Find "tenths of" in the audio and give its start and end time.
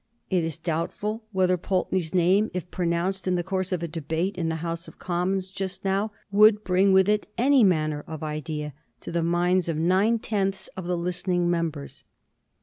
10.17-10.85